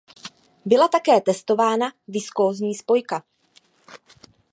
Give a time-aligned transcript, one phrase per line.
[0.65, 3.23] Byla také testována viskózní spojka.